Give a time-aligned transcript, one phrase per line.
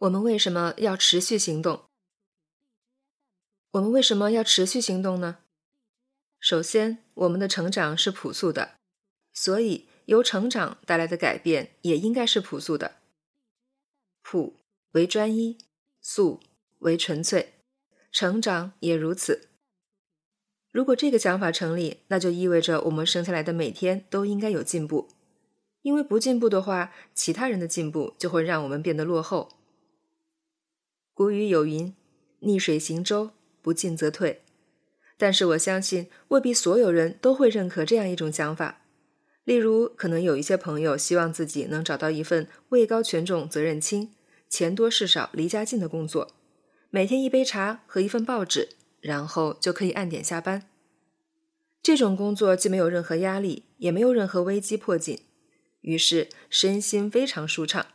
[0.00, 1.84] 我们为什么要持续行动？
[3.72, 5.40] 我们为什么要持续行动呢？
[6.38, 8.76] 首先，我们的成长是朴素的，
[9.34, 12.96] 所以由成长带来的改变也应该是朴素的。
[14.22, 14.56] 朴
[14.92, 15.58] 为专一，
[16.00, 16.40] 素
[16.78, 17.52] 为纯粹，
[18.10, 19.50] 成长也如此。
[20.72, 25.10] 如果这个讲法成立，那就意味着我们生下来的每天都应该有进步，
[25.82, 29.59] 因为不进步的话，其他人的进步就会让我们变得落后。
[31.20, 31.92] 古语有云
[32.40, 34.40] ：“逆水行舟，不进则退。”
[35.18, 38.80] 但是我相信，未必所有人都会认可这样一种讲法。
[39.44, 44.14] 例如，可能有一些朋友希望自己能找到一份位高权重、责任轻、
[44.48, 46.32] 钱多事少、离家近的工作，
[46.88, 48.70] 每天一杯茶和一份报纸，
[49.02, 50.70] 然后就可以按点下班。
[51.82, 55.18] 这种工作既没有任何压力，也没有任何危机迫近，
[55.82, 57.88] 于是身心非常舒畅。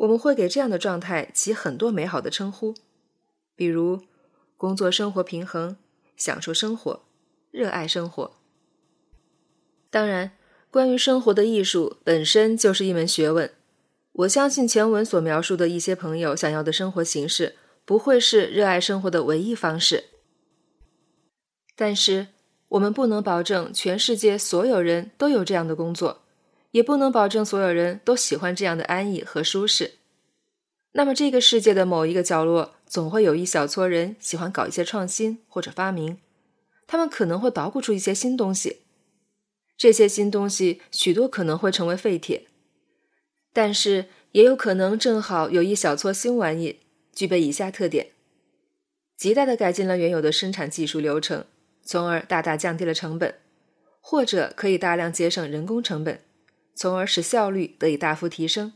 [0.00, 2.74] 我们会给这样的状态起很多美好的称呼，
[3.54, 4.00] 比如
[4.56, 5.76] 工作生活平衡、
[6.16, 7.02] 享受生活、
[7.50, 8.32] 热爱生活。
[9.90, 10.32] 当然，
[10.70, 13.52] 关于生活的艺术本身就是一门学问。
[14.12, 20.04] 我相信前文所描述的一些朋友想要的生活形式，不会是热爱生活的唯一方式。
[21.76, 22.28] 但是，
[22.68, 26.22] 我们不能保证全世界所有人都有这样的工作。
[26.72, 29.94] 也不能保证所有人都喜欢这样的安逸和舒适。
[30.92, 36.18] 那么，这个世界的某一个角落，总会有一小撮人喜欢搞一些创新或者发明。
[36.86, 38.78] 他们可能会捣鼓出一些新东西，
[39.76, 42.48] 这些新东西许多可能会成为废铁，
[43.52, 46.80] 但是也有可能正好有一小撮新玩意，
[47.14, 48.08] 具备以下特点：
[49.16, 51.44] 极大的改进了原有的生产技术流程，
[51.84, 53.36] 从而大大降低了成本，
[54.00, 56.20] 或者可以大量节省人工成本。
[56.80, 58.72] 从而使效率得以大幅提升。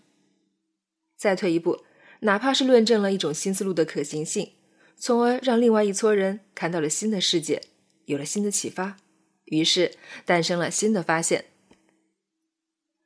[1.17, 1.85] 再退一步，
[2.21, 4.51] 哪怕是论证了一种新思路的可行性，
[4.95, 7.63] 从而让另外一撮人看到了新的世界，
[8.05, 8.99] 有了新的启发，
[9.47, 9.93] 于是
[10.27, 11.47] 诞生了新的发现。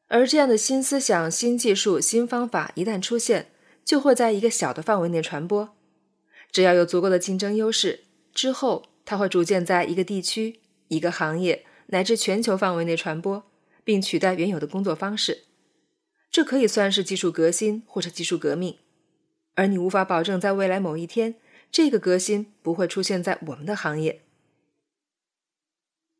[0.08, 3.52] 而这样的新思想、新技术、新方法一旦出现，
[3.84, 5.76] 就会在一个小的范围内传播。
[6.50, 8.00] 只要有足够的竞争优势，
[8.34, 10.58] 之后它会逐渐在一个地区、
[10.88, 13.44] 一个行业乃至全球范围内传播。
[13.88, 15.44] 并取代原有的工作方式，
[16.30, 18.76] 这可以算是技术革新或者技术革命，
[19.54, 21.36] 而你无法保证在未来某一天，
[21.72, 24.20] 这个革新不会出现在我们的行业。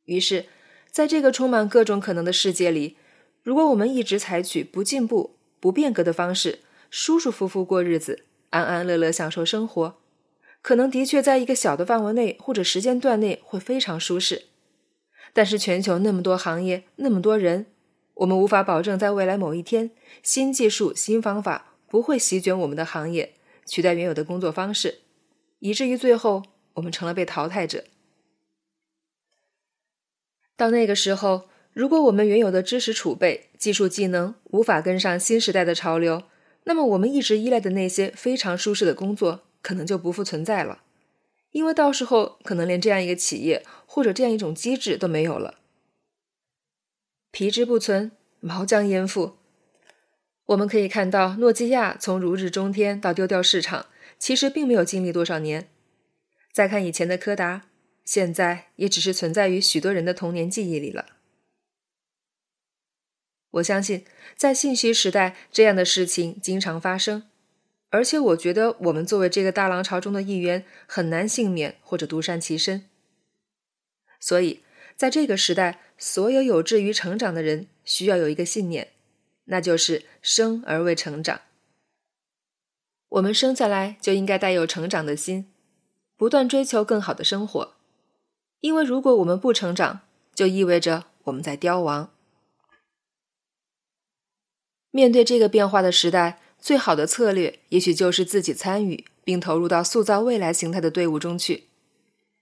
[0.07, 0.47] 于是，
[0.91, 2.97] 在这个充满各种可能的世界里，
[3.43, 10.01] 如果我们一直采取不进步、不变革的方式，舒舒服服过日子，安安乐乐享受生活，
[10.63, 14.45] 可能的确在一个小的范围内或者时间段内会非常舒适。
[15.33, 17.67] 但是全球那么多行业，那么多人，
[18.15, 19.91] 我们无法保证在未来某一天，
[20.23, 23.35] 新技术、新方法不会席卷我们的行业，
[23.65, 25.01] 取代原有的工作方式，
[25.61, 26.43] 以至于最后
[26.75, 27.85] 我们成了被淘汰者。
[30.57, 36.25] 到那个时候，如果我们原有的知识储备、技术技能无法跟上新时代的潮流，
[36.65, 40.83] 那么我们一直依赖的那些非常舒适的工作，可能就不复存在了。
[41.51, 45.59] 因为到时候可能连这样一个企业或者这样一种机制都没有了，
[47.31, 49.39] 皮之不存，毛将焉附？
[50.47, 53.87] 我们可以看到，诺基亚从如日中天到丢掉市场，
[54.19, 55.69] 其实并没有经历多少年。
[56.53, 57.67] 再看以前的柯达，
[58.05, 61.07] 现在也只是存在于许多人的童年记忆里了。
[63.53, 64.05] 我相信，
[64.37, 67.29] 在信息时代，这样的事情经常发生。
[67.91, 72.85] 而且我觉得，我们作为这个大浪潮中的一员，很难幸免或者独善其身。
[74.21, 74.63] 所以，
[74.95, 78.89] 在这个时代，所有有志于成长的人，需要有一个信念，
[79.45, 81.41] 那就是生而为成长。
[83.09, 85.51] 我们生下来就应该带有成长的心，
[86.17, 87.73] 不断追求更好的生活。
[88.61, 90.01] 因为如果我们不成长，
[90.35, 92.13] 就意味着我们在凋亡。
[94.91, 96.43] 面对这个变化的时代。
[96.61, 101.69] 最好的策略，也许就是自己参与并投入到塑造未来形态的队伍中去，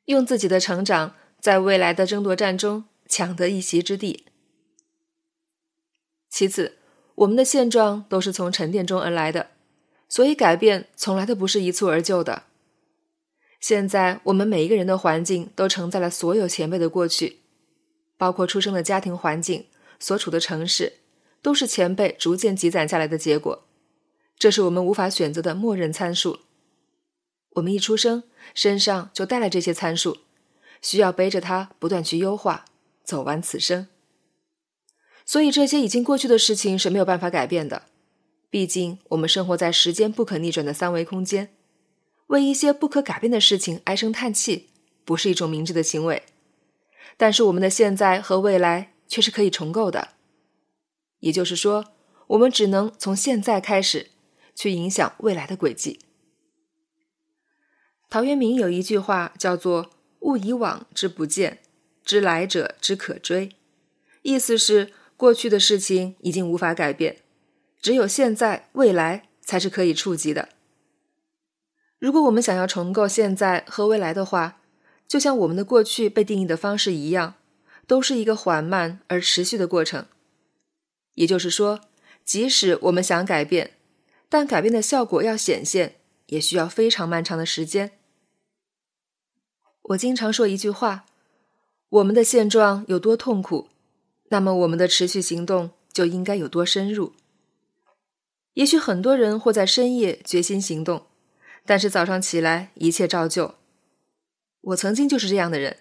[0.06, 4.24] 用自己的成长在未来的争夺战中抢得一席之地。
[6.30, 6.76] 其次，
[7.14, 9.50] 我们的现状都是从沉淀中而来的，
[10.08, 12.44] 所以改变从来都不是一蹴而就的。
[13.60, 17.40] 现在，我们每一个人的环境都承载了所有前辈的过去，
[18.16, 19.66] 包括出生的家庭环境、
[19.98, 20.94] 所处的城市，
[21.40, 23.65] 都是前辈逐渐积攒下来的结果。
[24.38, 26.40] 这是我们无法选择的默认参数。
[27.54, 28.24] 我们一出生，
[28.54, 30.18] 身上就带了这些参数，
[30.82, 32.66] 需要背着它不断去优化，
[33.02, 33.88] 走完此生。
[35.24, 37.84] 所以，这些已经过去的事情是没有办法改变的。
[38.50, 41.54] 毕竟我们生活在时间不可逆转的三维空间，
[42.28, 44.68] 为一些不可改变的事情唉声叹气，
[45.04, 46.22] 不是一种明智的行为。
[47.16, 50.10] 但是我们的现在和未来却是可以重构的，
[51.20, 51.86] 也就是说，
[52.28, 54.10] 我们只能从现在开始
[54.56, 56.00] 去影响未来的轨迹。
[58.08, 61.58] 陶渊明有一句话叫做“勿以往之不谏，
[62.04, 63.54] 知来者之可追”，
[64.22, 67.18] 意思是过去的事情已经无法改变，
[67.80, 70.48] 只有现在、未来才是可以触及的。
[71.98, 74.60] 如果我们想要重构现在和未来的话，
[75.08, 77.34] 就像我们的过去被定义的方式一样，
[77.86, 80.06] 都是一个缓慢而持续的过程。
[81.14, 81.80] 也就是说，
[82.24, 83.75] 即使我们想改变，
[84.28, 85.96] 但改变的效果要显现，
[86.26, 87.92] 也需要非常漫长的时间。
[89.82, 91.06] 我经常说一句话：
[91.88, 93.68] 我们的现状有多痛苦，
[94.30, 97.12] 那么我们的持续行动就应该有多深入。
[98.54, 101.06] 也许很多人会在深夜决心行动，
[101.64, 103.54] 但是早上起来一切照旧。
[104.62, 105.76] 我曾经就是这样的人，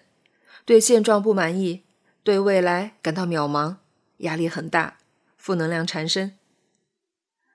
[0.64, 1.82] 对现状不满意，
[2.22, 3.78] 对未来感到渺茫，
[4.18, 4.98] 压力很大，
[5.36, 6.38] 负能量缠身。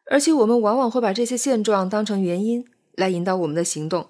[0.09, 4.09] 而且我们往往会把这些现状当成原因来引导我们的行动。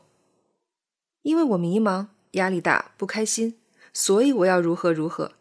[1.21, 3.59] 因为我迷茫、压力大、不开心，
[3.93, 5.33] 所以我要如何如何。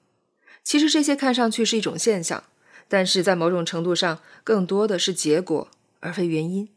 [0.62, 2.44] 其实这些看上去是一种现象，
[2.86, 5.68] 但是在某种程度上，更多的是结果
[6.00, 6.68] 而非原因。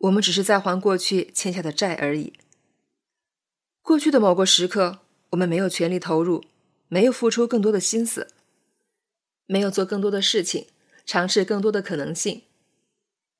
[0.00, 2.32] 我们只是在还过去欠下的债而已。
[3.82, 5.00] 过去的某个时刻，
[5.30, 6.42] 我们没有全力投入，
[6.88, 8.28] 没有付出更多的心思，
[9.46, 10.66] 没有做更多的事情，
[11.04, 12.42] 尝试更多的可能性，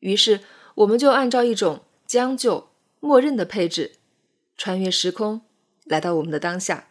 [0.01, 0.41] 于是
[0.77, 2.69] 我们就按照一种将就、
[3.01, 3.93] 默认的配置，
[4.57, 5.43] 穿越时空，
[5.85, 6.89] 来到我们的当下。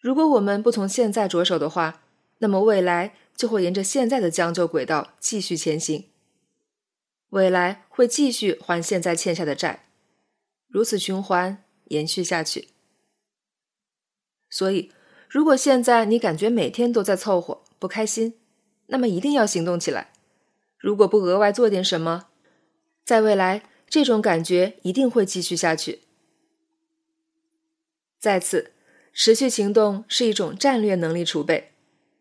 [0.00, 2.02] 如果我们不从现在着手的话，
[2.38, 6.08] 那么未来就会沿着现在的将就轨道继续前行，
[7.30, 9.88] 未来会继续还现在欠下的债，
[10.68, 11.64] 如此循环。
[11.90, 12.68] 延续下去。
[14.48, 14.92] 所以，
[15.28, 18.38] 如果现在你感觉每天都在凑合，不开心，
[18.86, 20.12] 那么一定要行动起来。
[20.80, 22.28] 如果不额外做点什么，
[23.04, 26.00] 在未来这种感觉一定会继续下去。
[28.18, 28.72] 再次，
[29.12, 31.72] 持续行动是一种战略能力储备，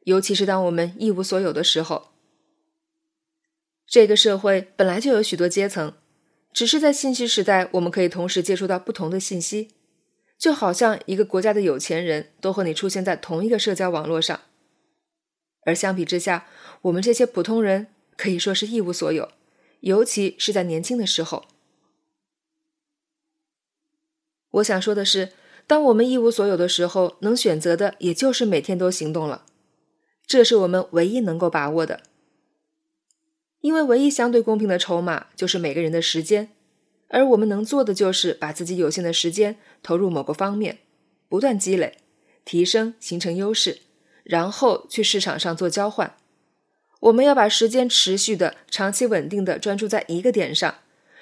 [0.03, 2.09] 尤其是当我们一无所有的时候。
[3.88, 5.94] 这个社会本来就有许多阶层。
[6.51, 9.69] 只是在信息时代，我们可以同时接触到不同的信息，
[10.38, 14.41] 就好像一个国家的有钱人都和你出现在同一个社交网络上。
[15.63, 16.47] 而相比之下，
[16.81, 17.88] 我们这些普通人
[18.19, 19.31] 可以说是一无所有，
[19.80, 21.45] 尤其是在年轻的时候。
[24.51, 25.31] 我想说的是，
[25.66, 29.45] 当我们一无所有的时候，能选择的也就是每天都行动了，
[30.27, 32.01] 这是我们唯一能够把握的。
[33.62, 36.50] 因为唯一相对公平的筹码就是每个人的时间，
[37.07, 40.80] 而我们能做的就是把自己有限的时间投入某个方面，
[41.30, 42.00] 不断积累、
[42.44, 43.80] 提升，形成优势，
[44.24, 46.18] 然后去市场上做交换。
[47.00, 50.80] 我们要把时间持续的、长期稳定的专注在一个点上，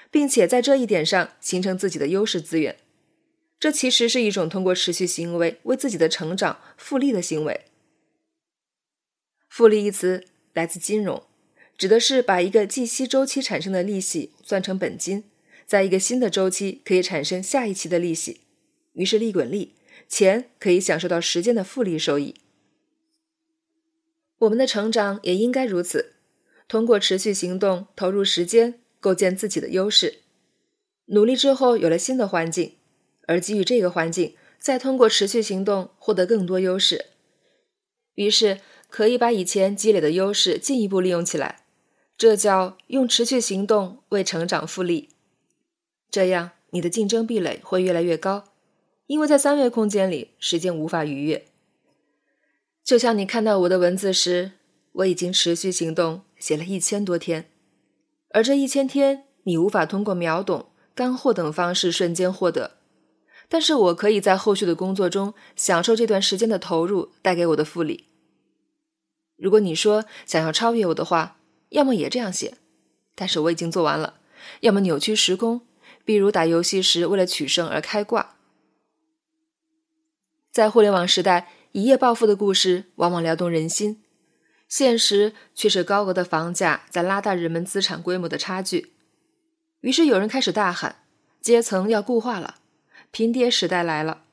[0.10, 2.78] 并且在这一点上形成自己的优势资源。
[3.60, 7.62] 这其实是一种通过持续行为为自己的成长复利的行为。
[9.50, 11.24] 复利一词来自金融。
[11.78, 15.26] 指的是把一个计息周期产生的利息算成本金，
[15.68, 18.42] 在一个新的周期可以产生下一期的利息，
[18.94, 19.76] 于是利滚利，
[20.10, 22.34] 钱可以享受到时间的复利收益。
[24.40, 26.14] 我们的成长也应该如此，
[26.68, 30.20] 通过持续行动、投入时间，构建自己的优势。
[31.08, 32.74] 努力之后有了新的环境，
[33.28, 37.06] 而给予这个环境，再通过持续行动获得更多优势，
[38.16, 41.64] 于是可以把以前积累的优势进一步利用起来。
[42.18, 45.10] 这叫用持续行动为成长复利，
[46.10, 48.46] 这样你的竞争壁垒会越来越高，
[49.06, 51.46] 因为在三维空间里，时间无法逾越。
[52.88, 54.54] 就像你看到我的文字时，
[54.94, 57.52] 我已经持续行动写了一千多天，
[58.30, 62.78] 而这一千天你无法通过秒懂、干货等方式瞬间获得，
[63.50, 68.06] 但是我可以在后续的工作中享受这段时间的投入带给我的复利。
[69.36, 71.42] 如果你说想要超越我的话，
[71.72, 72.54] 要么也这样写，
[73.16, 74.22] 但是我已经做完了；
[74.62, 75.60] 要么扭曲时空，
[76.06, 78.38] 比如打游戏时为了取胜而开挂。
[80.54, 84.02] 在互联网时代，一夜暴富的故事往往撩动人心，
[84.68, 88.94] 现实却是高额的房价在拉大人们资产规模的差距。
[89.81, 91.04] 于是有人开始大喊
[91.40, 92.56] ：“阶层要固化了，
[93.12, 94.24] 拼爹时代来了。”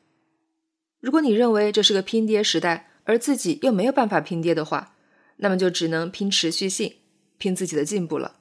[1.01, 4.95] 如果你认为这是个拼爹时代，而自己又没有办法拼爹的话，
[5.37, 6.95] 那么就只能拼持续性。
[7.37, 8.37] 拼自己的进步了。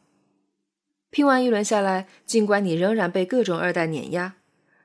[1.10, 4.36] 拼完一轮下来，尽管你仍然被各种二代碾压，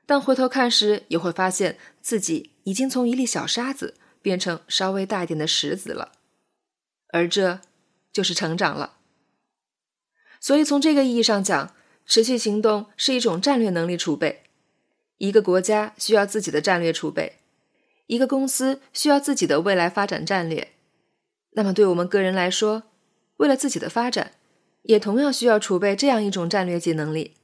[0.05, 6.11] 但回头看时，也会发现自己已经从一粒小沙子变成稍微大一点的石子了，
[7.09, 7.61] 而这
[8.11, 8.97] 就是成长了。
[10.39, 14.43] 所以，从这个意义上讲，持续行动是一种战略能力储备。
[15.17, 17.39] 一个国家需要自己的战略储备，
[18.07, 20.69] 一个公司需要自己的未来发展战略。
[21.51, 22.83] 那么，对我们个人来说，
[23.37, 24.31] 为了自己的发展，
[24.83, 27.35] 也同样需要储备这样一种战略级能力。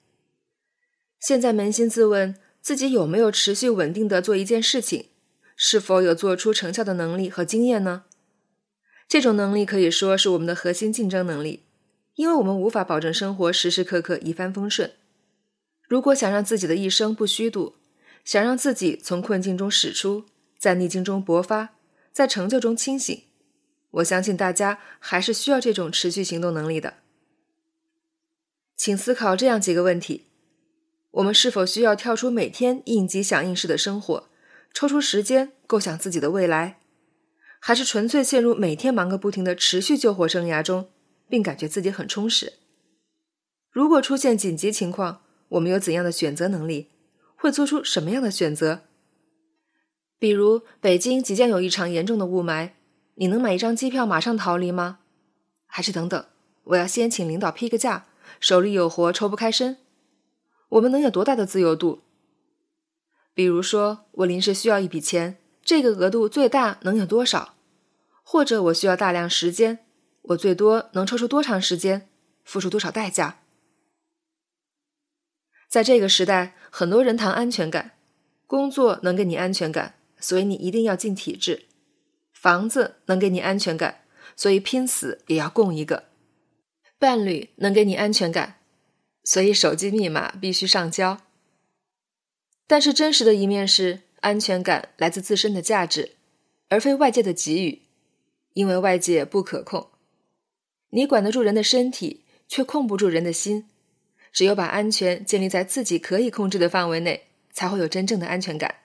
[1.20, 5.10] 现在扪心自问，自己有没有持续稳定的做一件事情，
[5.56, 8.04] 是否有做出成效的能力和经验呢？
[9.08, 11.64] 这种能力可以说是我们的核心竞争能力。
[12.16, 14.94] 因为我们无法保证生活时时刻刻一帆风顺，
[15.86, 17.76] 如果想让自己的一生不虚度，
[18.24, 20.24] 想让自己从困境中驶出，
[20.58, 21.76] 在逆境中勃发，
[22.14, 23.24] 在成就中清醒，
[23.92, 26.94] 我相信大家还是需要这种持续行动能力的。
[28.78, 30.28] 请思考这样几个问题：
[31.12, 34.30] 我们是否需要跳出每天应急响应式的生活，
[34.76, 36.80] 抽出时间构想自己的未来，
[37.62, 40.90] 还是纯粹陷入每天忙个不停的持续救火生涯中？
[41.30, 42.56] 并感觉自己很充实。
[43.72, 46.90] 如果出现紧急情况，我们有怎样的选择能力？
[47.38, 48.82] 会做出什么样的选择？
[50.20, 52.72] 比如北京即将有一场严重的雾霾，
[53.16, 55.00] 你能买一张机票马上逃离吗？
[55.66, 56.26] 还是等等，
[56.66, 58.08] 我要先请领导批个假，
[58.42, 59.78] 手里有活抽不开身？
[60.68, 62.02] 我们能有多大的自由度？
[63.36, 67.56] 比如说，我临时需要一笔钱，这个额度最大能有多少？
[68.24, 69.86] 或者我需要大量时间？
[70.22, 72.10] 我最多能抽出多长时间，
[72.46, 73.42] 付出多少代价？
[75.68, 77.92] 在这个时代，很多人谈安全感，
[78.48, 81.66] 工作能给你安全感，所以你一定要进体制；
[82.32, 84.06] 房子能给你安全感，
[84.38, 86.04] 所以拼死也要供一个；
[86.98, 88.62] 伴侣能给你安全感，
[89.26, 91.25] 所以手机密码必须上交。
[92.68, 96.14] 但是真实的一面是，安全感来自自身的价值，
[96.70, 97.82] 而非外界的给予，
[98.54, 99.90] 因为外界不可控。
[100.90, 103.68] 你管得住人的身体，却控不住人的心。
[104.32, 108.76] 只有把安全建立在自己可以控制的范围内，才会有真正的安全感。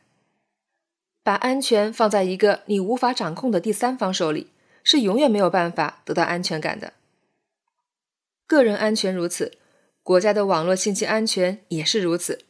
[1.23, 4.53] 把安全放在一个你无法掌控的第三方手里，
[4.85, 6.93] 是永远没有办法得到安全感的。
[8.47, 9.59] 个人安全如此，
[10.03, 12.45] 国家的网络信息安全也是如此。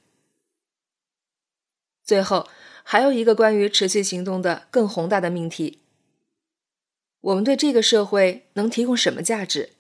[2.11, 2.49] 最后，
[2.83, 5.79] 还有一个关于持续行动的更宏大的命题。
[7.21, 9.75] 我们对这个社会能提供什么价值，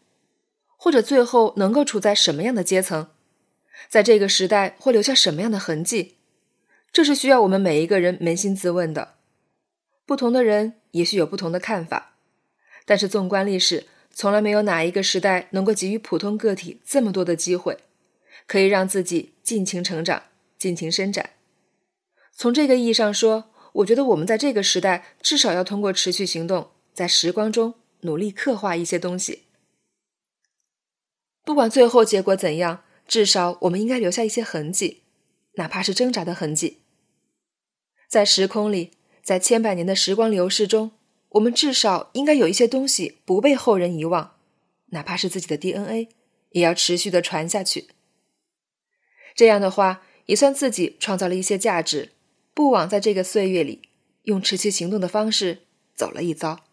[0.76, 3.08] 或者最后能够处在什么样的阶层，
[3.88, 6.18] 在这个时代会留下什么样的痕迹？
[6.92, 9.14] 这是需要我们每一个人扪心自问的。
[10.06, 12.14] 不同的人也许有不同的看法，
[12.84, 17.78] 但是纵观历史，从来没有哪一个时代能够给予普通个体这么多的机会，
[18.46, 20.22] 可以让自己尽情成长、
[20.56, 21.30] 尽情伸展。
[22.40, 26.70] 从这个意义上说，我觉得我们在这个时代至少要通过持续行动。
[26.94, 29.42] 在时光中努力刻画一些东西，
[31.44, 35.02] 不管最后结果怎样，至少我们应该留下一些痕迹，
[35.56, 36.78] 哪怕是挣扎的痕迹。
[38.08, 38.92] 在时空里，
[39.22, 40.92] 在千百年的时光流逝中，
[41.28, 44.36] 我们至少应该有一些东西不被后人遗忘，
[44.86, 46.08] 哪怕是自己的 DNA，
[46.52, 47.88] 也要持续的传下去。
[49.34, 52.12] 这样的话，也算自己创造了一些价值，
[52.54, 53.82] 不枉在这个岁月里
[54.22, 55.62] 用持续行动的方式
[55.94, 56.69] 走了一遭。